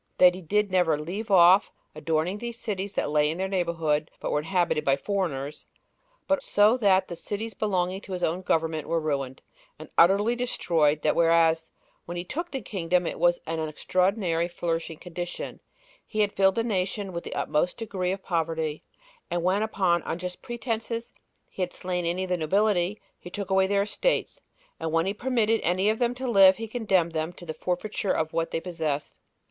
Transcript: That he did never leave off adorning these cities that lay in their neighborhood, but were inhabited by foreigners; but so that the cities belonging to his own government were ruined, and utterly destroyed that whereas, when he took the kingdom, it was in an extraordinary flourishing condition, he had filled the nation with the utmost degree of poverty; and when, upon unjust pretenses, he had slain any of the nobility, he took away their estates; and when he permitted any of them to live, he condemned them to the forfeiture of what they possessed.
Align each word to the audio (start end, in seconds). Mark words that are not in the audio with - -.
That 0.17 0.33
he 0.33 0.41
did 0.41 0.71
never 0.71 0.97
leave 0.99 1.29
off 1.29 1.71
adorning 1.93 2.39
these 2.39 2.57
cities 2.57 2.95
that 2.95 3.11
lay 3.11 3.29
in 3.29 3.37
their 3.37 3.47
neighborhood, 3.47 4.09
but 4.19 4.31
were 4.31 4.39
inhabited 4.39 4.83
by 4.83 4.95
foreigners; 4.95 5.67
but 6.27 6.41
so 6.41 6.75
that 6.77 7.07
the 7.07 7.15
cities 7.15 7.53
belonging 7.53 8.01
to 8.01 8.13
his 8.13 8.23
own 8.23 8.41
government 8.41 8.87
were 8.87 8.99
ruined, 8.99 9.43
and 9.77 9.91
utterly 9.99 10.35
destroyed 10.35 11.03
that 11.03 11.15
whereas, 11.15 11.69
when 12.05 12.17
he 12.17 12.23
took 12.23 12.49
the 12.49 12.61
kingdom, 12.63 13.05
it 13.05 13.19
was 13.19 13.39
in 13.45 13.59
an 13.59 13.69
extraordinary 13.69 14.47
flourishing 14.47 14.97
condition, 14.97 15.59
he 16.07 16.21
had 16.21 16.33
filled 16.33 16.55
the 16.55 16.63
nation 16.63 17.13
with 17.13 17.23
the 17.23 17.35
utmost 17.35 17.77
degree 17.77 18.11
of 18.11 18.23
poverty; 18.23 18.83
and 19.29 19.43
when, 19.43 19.61
upon 19.61 20.01
unjust 20.07 20.41
pretenses, 20.41 21.13
he 21.47 21.61
had 21.61 21.73
slain 21.73 22.07
any 22.07 22.23
of 22.23 22.29
the 22.29 22.37
nobility, 22.37 22.99
he 23.19 23.29
took 23.29 23.51
away 23.51 23.67
their 23.67 23.83
estates; 23.83 24.41
and 24.79 24.91
when 24.91 25.05
he 25.05 25.13
permitted 25.13 25.61
any 25.61 25.91
of 25.91 25.99
them 25.99 26.15
to 26.15 26.25
live, 26.27 26.55
he 26.57 26.67
condemned 26.67 27.11
them 27.11 27.31
to 27.31 27.45
the 27.45 27.53
forfeiture 27.53 28.11
of 28.11 28.33
what 28.33 28.49
they 28.49 28.59
possessed. 28.59 29.19